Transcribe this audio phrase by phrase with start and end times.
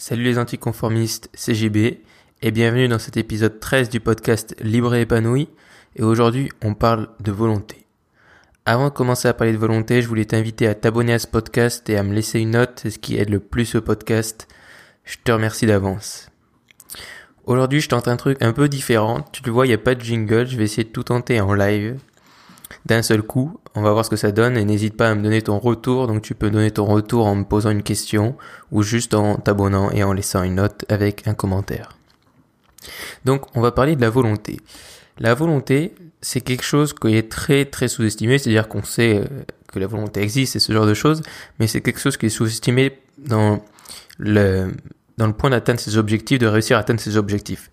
[0.00, 1.56] Salut les anticonformistes, c'est
[2.40, 5.48] et bienvenue dans cet épisode 13 du podcast Libre et épanoui
[5.96, 7.84] et aujourd'hui on parle de volonté.
[8.64, 11.90] Avant de commencer à parler de volonté, je voulais t'inviter à t'abonner à ce podcast
[11.90, 14.46] et à me laisser une note, c'est ce qui aide le plus au podcast.
[15.02, 16.28] Je te remercie d'avance.
[17.44, 19.96] Aujourd'hui je tente un truc un peu différent, tu le vois il n'y a pas
[19.96, 21.98] de jingle, je vais essayer de tout tenter en live
[22.86, 23.58] d'un seul coup.
[23.78, 26.08] On va voir ce que ça donne et n'hésite pas à me donner ton retour.
[26.08, 28.36] Donc tu peux donner ton retour en me posant une question
[28.72, 31.96] ou juste en t'abonnant et en laissant une note avec un commentaire.
[33.24, 34.58] Donc on va parler de la volonté.
[35.20, 39.24] La volonté, c'est quelque chose qui est très très sous-estimé, c'est-à-dire qu'on sait euh,
[39.72, 41.22] que la volonté existe et ce genre de choses,
[41.60, 43.62] mais c'est quelque chose qui est sous-estimé dans
[44.18, 44.72] le,
[45.18, 47.70] dans le point d'atteindre ses objectifs, de réussir à atteindre ses objectifs.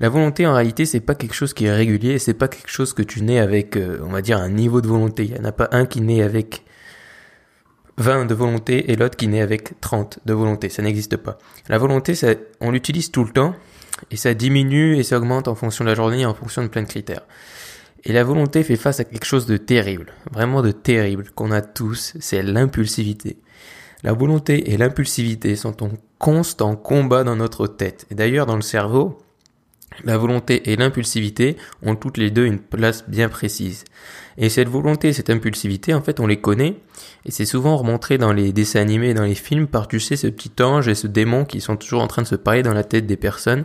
[0.00, 2.92] La volonté, en réalité, c'est pas quelque chose qui est régulier, c'est pas quelque chose
[2.92, 5.24] que tu nais avec, euh, on va dire, un niveau de volonté.
[5.24, 6.64] Il n'y en a pas un qui naît avec
[7.96, 10.68] 20 de volonté et l'autre qui naît avec 30 de volonté.
[10.68, 11.38] Ça n'existe pas.
[11.68, 13.56] La volonté, ça, on l'utilise tout le temps
[14.12, 16.68] et ça diminue et ça augmente en fonction de la journée et en fonction de
[16.68, 17.26] plein de critères.
[18.04, 21.60] Et la volonté fait face à quelque chose de terrible, vraiment de terrible, qu'on a
[21.60, 23.38] tous, c'est l'impulsivité.
[24.04, 28.06] La volonté et l'impulsivité sont en constant combat dans notre tête.
[28.12, 29.18] Et d'ailleurs, dans le cerveau,
[30.04, 33.84] la volonté et l'impulsivité ont toutes les deux une place bien précise.
[34.36, 36.76] Et cette volonté, cette impulsivité, en fait, on les connaît,
[37.24, 40.28] et c'est souvent remonté dans les dessins animés, dans les films, par, tu sais, ce
[40.28, 42.84] petit ange et ce démon qui sont toujours en train de se parler dans la
[42.84, 43.64] tête des personnes.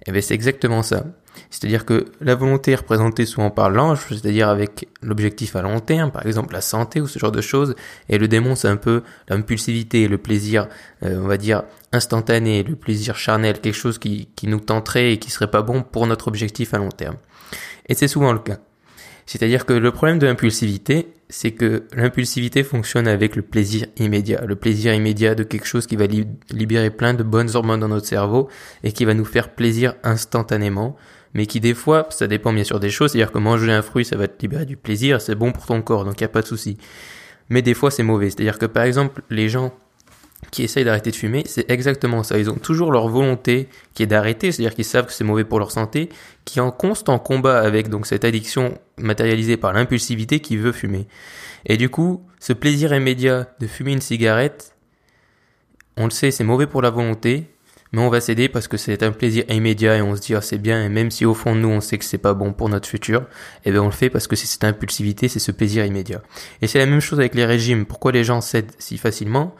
[0.00, 1.06] Et eh bien, c'est exactement ça.
[1.50, 6.10] C'est-à-dire que la volonté est représentée souvent par l'ange, c'est-à-dire avec l'objectif à long terme,
[6.10, 7.74] par exemple la santé ou ce genre de choses,
[8.08, 10.68] et le démon c'est un peu l'impulsivité, le plaisir,
[11.02, 15.18] euh, on va dire, instantané, le plaisir charnel, quelque chose qui, qui nous tenterait et
[15.18, 17.16] qui serait pas bon pour notre objectif à long terme.
[17.88, 18.58] Et c'est souvent le cas.
[19.26, 24.44] C'est-à-dire que le problème de l'impulsivité, c'est que l'impulsivité fonctionne avec le plaisir immédiat.
[24.44, 26.06] Le plaisir immédiat de quelque chose qui va
[26.50, 28.48] libérer plein de bonnes hormones dans notre cerveau
[28.84, 30.96] et qui va nous faire plaisir instantanément.
[31.34, 34.04] Mais qui des fois, ça dépend bien sûr des choses, c'est-à-dire que manger un fruit,
[34.04, 36.28] ça va te libérer du plaisir, c'est bon pour ton corps, donc il n'y a
[36.28, 36.76] pas de souci.
[37.48, 38.30] Mais des fois, c'est mauvais.
[38.30, 39.72] C'est-à-dire que par exemple, les gens
[40.50, 42.38] qui essayent d'arrêter de fumer, c'est exactement ça.
[42.38, 45.58] Ils ont toujours leur volonté qui est d'arrêter, c'est-à-dire qu'ils savent que c'est mauvais pour
[45.58, 46.08] leur santé,
[46.44, 51.06] qui est en constant combat avec donc cette addiction matérialisée par l'impulsivité qui veut fumer.
[51.64, 54.74] Et du coup, ce plaisir immédiat de fumer une cigarette,
[55.96, 57.48] on le sait, c'est mauvais pour la volonté,
[57.92, 60.40] mais on va céder parce que c'est un plaisir immédiat et on se dit ah
[60.40, 60.84] c'est bien.
[60.84, 62.88] Et même si au fond de nous on sait que c'est pas bon pour notre
[62.88, 63.24] futur,
[63.64, 66.22] eh bien on le fait parce que c'est cette impulsivité, c'est ce plaisir immédiat.
[66.62, 67.86] Et c'est la même chose avec les régimes.
[67.86, 69.54] Pourquoi les gens cèdent si facilement?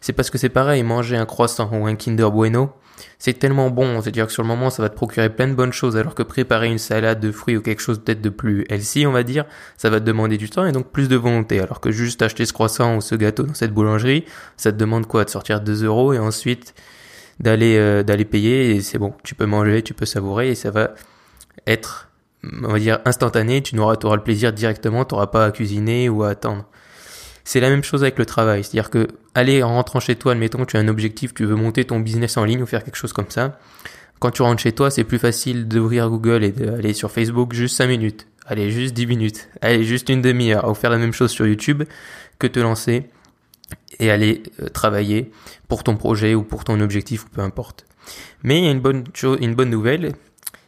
[0.00, 2.72] C'est parce que c'est pareil, manger un croissant ou un Kinder Bueno,
[3.18, 5.72] c'est tellement bon, c'est-à-dire que sur le moment ça va te procurer plein de bonnes
[5.72, 9.06] choses, alors que préparer une salade de fruits ou quelque chose peut-être de plus healthy,
[9.06, 9.46] on va dire,
[9.78, 12.44] ça va te demander du temps et donc plus de volonté, alors que juste acheter
[12.44, 14.26] ce croissant ou ce gâteau dans cette boulangerie,
[14.58, 15.24] ça te demande quoi?
[15.24, 16.74] De sortir 2 euros et ensuite
[17.40, 20.70] d'aller euh, d'aller payer et c'est bon, tu peux manger, tu peux savourer et ça
[20.70, 20.94] va
[21.66, 22.10] être,
[22.62, 26.08] on va dire, instantané, tu n'auras, auras le plaisir directement, tu n'auras pas à cuisiner
[26.08, 26.64] ou à attendre.
[27.44, 28.64] C'est la même chose avec le travail.
[28.64, 31.84] C'est-à-dire que, aller en rentrant chez toi, admettons tu as un objectif, tu veux monter
[31.84, 33.58] ton business en ligne ou faire quelque chose comme ça.
[34.18, 37.76] Quand tu rentres chez toi, c'est plus facile d'ouvrir Google et d'aller sur Facebook juste
[37.76, 38.26] 5 minutes.
[38.46, 39.48] Allez, juste 10 minutes.
[39.60, 40.68] Allez, juste une demi-heure.
[40.68, 41.82] Ou faire la même chose sur YouTube
[42.38, 43.08] que te lancer
[43.98, 45.30] et aller euh, travailler
[45.68, 47.86] pour ton projet ou pour ton objectif ou peu importe.
[48.42, 50.12] Mais il y a une bonne chose, une bonne nouvelle,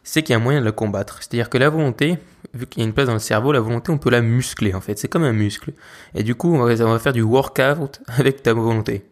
[0.02, 1.18] c'est qu'il y a un moyen de la combattre.
[1.20, 2.16] C'est-à-dire que la volonté,
[2.54, 4.72] vu qu'il y a une place dans le cerveau, la volonté, on peut la muscler
[4.72, 4.98] en fait.
[4.98, 5.72] C'est comme un muscle.
[6.14, 9.04] Et du coup, on va, faire du workout avec ta volonté.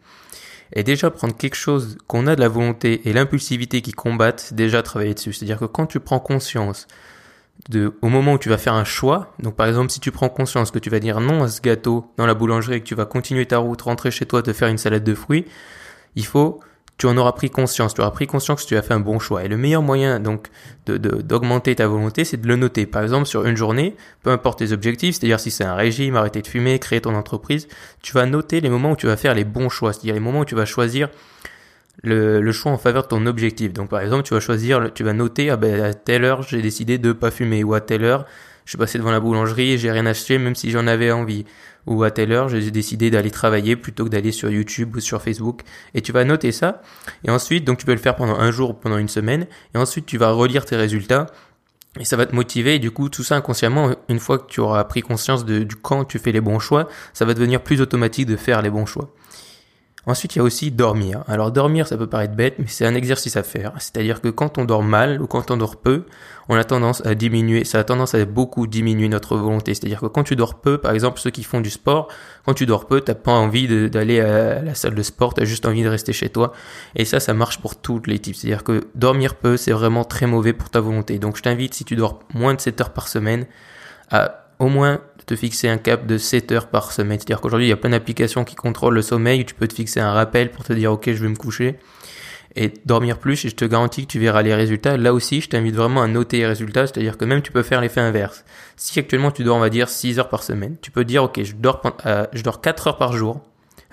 [0.72, 4.82] Et déjà prendre quelque chose qu'on a de la volonté et l'impulsivité qui combattent, déjà
[4.82, 5.32] travailler dessus.
[5.32, 6.88] C'est-à-dire que quand tu prends conscience
[7.68, 10.28] de, au moment où tu vas faire un choix, donc par exemple si tu prends
[10.28, 12.94] conscience que tu vas dire non à ce gâteau dans la boulangerie et que tu
[12.94, 15.46] vas continuer ta route, rentrer chez toi, te faire une salade de fruits,
[16.14, 16.60] il faut
[16.96, 19.18] tu en auras pris conscience, tu auras pris conscience que tu as fait un bon
[19.18, 19.44] choix.
[19.44, 20.48] Et le meilleur moyen donc
[20.86, 22.86] de, d'augmenter ta volonté, c'est de le noter.
[22.86, 26.40] Par exemple, sur une journée, peu importe tes objectifs, c'est-à-dire si c'est un régime, arrêter
[26.40, 27.66] de fumer, créer ton entreprise,
[28.02, 30.40] tu vas noter les moments où tu vas faire les bons choix, c'est-à-dire les moments
[30.40, 31.08] où tu vas choisir
[32.02, 33.72] le, le, choix en faveur de ton objectif.
[33.72, 36.60] Donc par exemple, tu vas choisir, tu vas noter, ah ben, à telle heure j'ai
[36.62, 38.26] décidé de pas fumer, ou à telle heure
[38.64, 41.44] je suis passé devant la boulangerie et j'ai rien acheté même si j'en avais envie.
[41.86, 45.20] Ou à telle heure, j'ai décidé d'aller travailler plutôt que d'aller sur YouTube ou sur
[45.20, 45.60] Facebook.
[45.92, 46.80] Et tu vas noter ça.
[47.24, 49.46] Et ensuite, donc tu peux le faire pendant un jour ou pendant une semaine.
[49.74, 51.26] Et ensuite, tu vas relire tes résultats.
[52.00, 52.76] Et ça va te motiver.
[52.76, 55.76] Et du coup, tout ça inconsciemment, une fois que tu auras pris conscience de, du
[55.76, 58.86] quand tu fais les bons choix, ça va devenir plus automatique de faire les bons
[58.86, 59.10] choix.
[60.06, 61.24] Ensuite, il y a aussi dormir.
[61.28, 63.72] Alors dormir, ça peut paraître bête, mais c'est un exercice à faire.
[63.78, 66.04] C'est-à-dire que quand on dort mal ou quand on dort peu,
[66.48, 69.72] on a tendance à diminuer, ça a tendance à beaucoup diminuer notre volonté.
[69.74, 72.08] C'est-à-dire que quand tu dors peu, par exemple ceux qui font du sport,
[72.44, 75.64] quand tu dors peu, t'as pas envie d'aller à la salle de sport, t'as juste
[75.64, 76.52] envie de rester chez toi.
[76.96, 78.36] Et ça, ça marche pour toutes les types.
[78.36, 81.18] C'est-à-dire que dormir peu, c'est vraiment très mauvais pour ta volonté.
[81.18, 83.46] Donc je t'invite, si tu dors moins de 7 heures par semaine,
[84.10, 87.18] à au moins te fixer un cap de 7 heures par semaine.
[87.18, 89.44] C'est-à-dire qu'aujourd'hui, il y a plein d'applications qui contrôlent le sommeil.
[89.44, 91.78] Tu peux te fixer un rappel pour te dire, OK, je vais me coucher
[92.56, 94.96] et dormir plus et je te garantis que tu verras les résultats.
[94.96, 97.80] Là aussi, je t'invite vraiment à noter les résultats, c'est-à-dire que même tu peux faire
[97.80, 98.44] l'effet inverse.
[98.76, 101.42] Si actuellement tu dors, on va dire, 6 heures par semaine, tu peux dire, OK,
[101.42, 103.40] je dors, euh, je dors 4 heures par jour.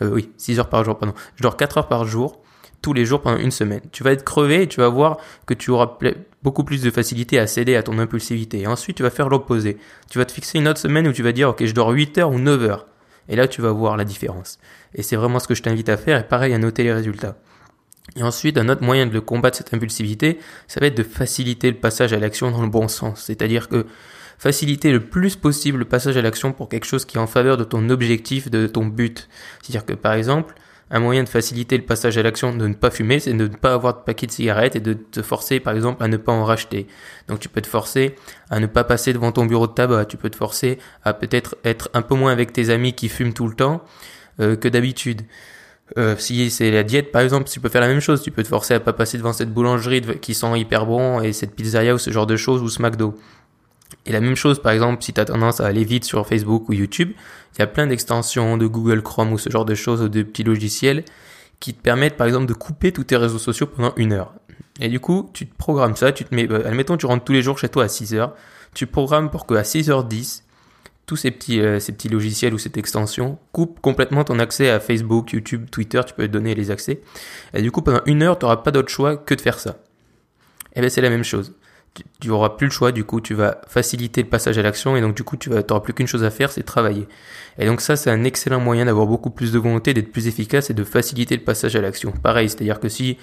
[0.01, 1.15] Euh, oui, 6 heures par jour, pardon.
[1.35, 2.40] Je dors 4 heures par jour
[2.81, 3.81] tous les jours pendant une semaine.
[3.91, 5.97] Tu vas être crevé et tu vas voir que tu auras
[6.43, 8.65] beaucoup plus de facilité à céder à ton impulsivité.
[8.67, 9.77] Ensuite, tu vas faire l'opposé.
[10.09, 12.17] Tu vas te fixer une autre semaine où tu vas dire, OK, je dors 8
[12.17, 12.87] heures ou 9 heures.
[13.29, 14.59] Et là, tu vas voir la différence.
[14.95, 17.37] Et c'est vraiment ce que je t'invite à faire et pareil à noter les résultats.
[18.15, 21.77] Et ensuite, un autre moyen de combattre cette impulsivité, ça va être de faciliter le
[21.77, 23.23] passage à l'action dans le bon sens.
[23.25, 23.85] C'est-à-dire que
[24.37, 27.57] faciliter le plus possible le passage à l'action pour quelque chose qui est en faveur
[27.57, 29.29] de ton objectif, de ton but.
[29.61, 30.55] C'est-à-dire que par exemple,
[30.91, 33.55] un moyen de faciliter le passage à l'action de ne pas fumer, c'est de ne
[33.55, 36.33] pas avoir de paquet de cigarettes et de te forcer, par exemple, à ne pas
[36.33, 36.85] en racheter.
[37.27, 38.15] Donc tu peux te forcer
[38.49, 41.55] à ne pas passer devant ton bureau de tabac, tu peux te forcer à peut-être
[41.63, 43.83] être un peu moins avec tes amis qui fument tout le temps
[44.41, 45.21] euh, que d'habitude.
[45.97, 48.21] Euh, si c'est la diète, par exemple, tu peux faire la même chose.
[48.21, 51.33] Tu peux te forcer à pas passer devant cette boulangerie qui sent hyper bon et
[51.33, 53.17] cette pizzeria ou ce genre de choses ou ce McDo.
[54.05, 56.69] Et la même chose, par exemple, si tu as tendance à aller vite sur Facebook
[56.69, 57.11] ou YouTube,
[57.55, 60.23] il y a plein d'extensions de Google Chrome ou ce genre de choses ou de
[60.23, 61.03] petits logiciels
[61.59, 64.33] qui te permettent, par exemple, de couper tous tes réseaux sociaux pendant une heure.
[64.79, 67.33] Et du coup, tu te programmes ça, tu te mets, bah, admettons, tu rentres tous
[67.33, 68.33] les jours chez toi à 6 heures,
[68.73, 70.41] tu programmes pour que à 6h10,
[71.05, 74.79] tous ces petits, euh, ces petits logiciels ou cette extension coupent complètement ton accès à
[74.79, 77.01] Facebook, YouTube, Twitter, tu peux donner les accès.
[77.53, 79.77] Et du coup, pendant une heure, tu n'auras pas d'autre choix que de faire ça.
[80.73, 81.53] Et bien, c'est la même chose
[82.19, 85.01] tu auras plus le choix, du coup, tu vas faciliter le passage à l'action et
[85.01, 87.07] donc du coup, tu vas, plus qu'une chose à faire, c'est travailler.
[87.57, 90.69] Et donc ça, c'est un excellent moyen d'avoir beaucoup plus de volonté, d'être plus efficace
[90.69, 92.11] et de faciliter le passage à l'action.
[92.11, 93.17] Pareil, c'est-à-dire que si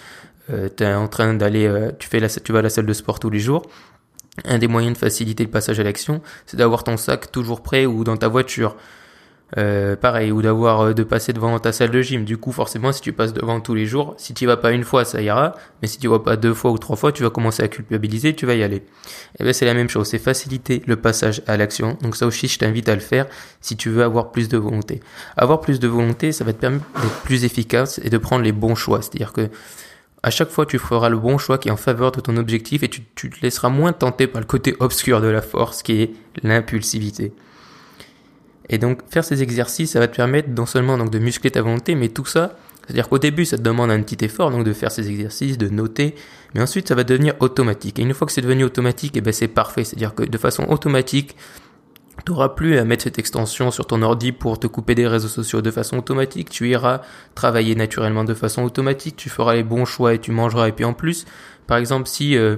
[0.51, 2.87] euh, tu es en train d'aller, euh, tu fais la, tu vas à la salle
[2.87, 3.63] de sport tous les jours,
[4.45, 7.87] un des moyens de faciliter le passage à l'action, c'est d'avoir ton sac toujours prêt
[7.87, 8.77] ou dans ta voiture.
[9.57, 12.25] Euh, pareil, ou d'avoir euh, de passer devant ta salle de gym.
[12.25, 14.85] Du coup, forcément, si tu passes devant tous les jours, si tu vas pas une
[14.85, 17.31] fois, ça ira, mais si tu vas pas deux fois ou trois fois, tu vas
[17.31, 18.77] commencer à culpabiliser, tu vas y aller.
[18.77, 18.83] Et
[19.41, 21.97] eh ben c'est la même chose, c'est faciliter le passage à l'action.
[22.03, 23.27] Donc ça aussi, je t'invite à le faire
[23.63, 25.01] si tu veux avoir plus de volonté.
[25.39, 28.53] Avoir plus de volonté, ça va te permettre d'être plus efficace et de prendre les
[28.53, 29.01] bons choix.
[29.01, 29.49] C'est-à-dire que
[30.23, 32.83] à chaque fois, tu feras le bon choix qui est en faveur de ton objectif
[32.83, 36.03] et tu, tu te laisseras moins tenter par le côté obscur de la force qui
[36.03, 36.11] est
[36.43, 37.33] l'impulsivité.
[38.71, 41.63] Et donc faire ces exercices, ça va te permettre non seulement donc de muscler ta
[41.63, 42.57] volonté, mais tout ça,
[42.89, 45.69] c'est-à-dire qu'au début, ça te demande un petit effort, donc de faire ces exercices, de
[45.69, 46.15] noter,
[46.55, 47.99] mais ensuite ça va devenir automatique.
[47.99, 49.85] Et une fois que c'est devenu automatique, et eh ben c'est parfait.
[49.85, 51.37] C'est-à-dire que de façon automatique,
[52.25, 55.29] tu n'auras plus à mettre cette extension sur ton ordi pour te couper des réseaux
[55.29, 56.51] sociaux de façon automatique.
[56.51, 57.01] Tu iras
[57.35, 59.17] travailler naturellement de façon automatique.
[59.17, 60.69] Tu feras les bons choix et tu mangeras.
[60.69, 61.27] Et puis en plus,
[61.69, 62.57] par exemple, si euh,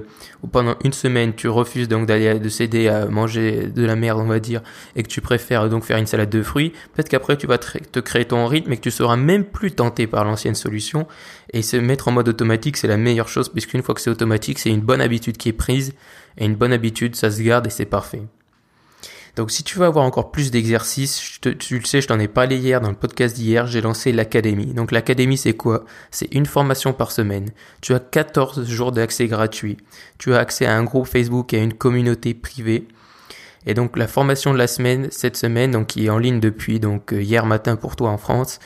[0.51, 4.27] pendant une semaine tu refuses donc d'aller de céder à manger de la merde, on
[4.27, 4.61] va dire,
[4.95, 7.99] et que tu préfères donc faire une salade de fruits, peut-être qu'après tu vas te
[7.99, 11.07] créer ton rythme et que tu seras même plus tenté par l'ancienne solution.
[11.53, 14.59] Et se mettre en mode automatique, c'est la meilleure chose puisqu'une fois que c'est automatique,
[14.59, 15.93] c'est une bonne habitude qui est prise
[16.37, 18.23] et une bonne habitude, ça se garde et c'est parfait.
[19.35, 22.57] Donc si tu veux avoir encore plus d'exercices, tu le sais, je t'en ai parlé
[22.57, 24.73] hier dans le podcast d'hier, j'ai lancé l'académie.
[24.73, 25.85] Donc l'académie c'est quoi?
[26.11, 27.49] C'est une formation par semaine.
[27.81, 29.77] Tu as 14 jours d'accès gratuit.
[30.17, 32.87] Tu as accès à un groupe Facebook et à une communauté privée.
[33.65, 36.79] Et donc la formation de la semaine, cette semaine, donc qui est en ligne depuis
[36.79, 38.59] donc euh, hier matin pour toi en France,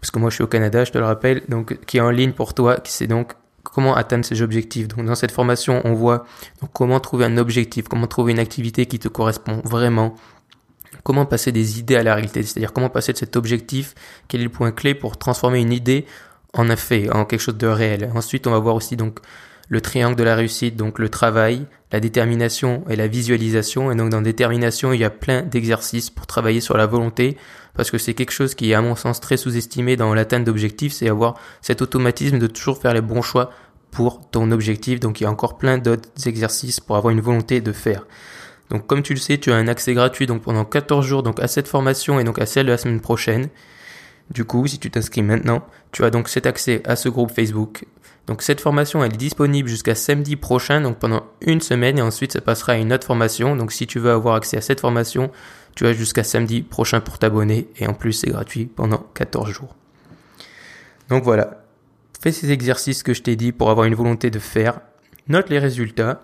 [0.00, 2.10] parce que moi je suis au Canada, je te le rappelle, donc qui est en
[2.10, 4.88] ligne pour toi, c'est donc comment atteindre ces objectifs.
[4.88, 6.24] Donc dans cette formation, on voit
[6.72, 10.14] comment trouver un objectif, comment trouver une activité qui te correspond vraiment,
[11.02, 13.94] comment passer des idées à la réalité, c'est-à-dire comment passer de cet objectif,
[14.28, 16.06] quel est le point clé pour transformer une idée
[16.52, 18.10] en un fait, en quelque chose de réel.
[18.14, 19.20] Ensuite, on va voir aussi donc
[19.68, 23.92] le triangle de la réussite, donc le travail, la détermination et la visualisation.
[23.92, 27.36] Et donc dans détermination, il y a plein d'exercices pour travailler sur la volonté,
[27.74, 30.92] parce que c'est quelque chose qui est à mon sens très sous-estimé dans l'atteinte d'objectifs,
[30.92, 33.50] c'est avoir cet automatisme de toujours faire les bons choix
[33.90, 35.00] pour ton objectif.
[35.00, 38.06] Donc il y a encore plein d'autres exercices pour avoir une volonté de faire.
[38.70, 41.40] Donc comme tu le sais, tu as un accès gratuit donc pendant 14 jours donc
[41.40, 43.48] à cette formation et donc à celle de la semaine prochaine.
[44.30, 47.84] Du coup, si tu t'inscris maintenant, tu as donc cet accès à ce groupe Facebook.
[48.28, 52.32] Donc cette formation, elle est disponible jusqu'à samedi prochain, donc pendant une semaine, et ensuite
[52.32, 53.56] ça passera à une autre formation.
[53.56, 55.32] Donc si tu veux avoir accès à cette formation,
[55.74, 59.76] tu as jusqu'à samedi prochain pour t'abonner, et en plus c'est gratuit pendant 14 jours.
[61.08, 61.64] Donc voilà,
[62.20, 64.80] fais ces exercices que je t'ai dit pour avoir une volonté de faire,
[65.28, 66.22] note les résultats,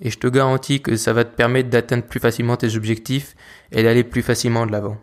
[0.00, 3.34] et je te garantis que ça va te permettre d'atteindre plus facilement tes objectifs
[3.72, 4.98] et d'aller plus facilement de l'avant.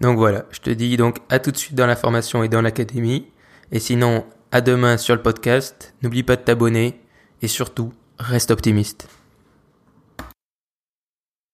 [0.00, 2.62] Donc voilà, je te dis donc à tout de suite dans la formation et dans
[2.62, 3.26] l'académie,
[3.72, 7.00] et sinon à demain sur le podcast, n'oublie pas de t'abonner,
[7.42, 9.08] et surtout, reste optimiste.